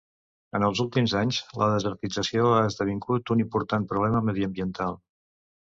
[0.59, 4.99] En els últims anys, la desertització ha esdevingut un important problema mediambiental.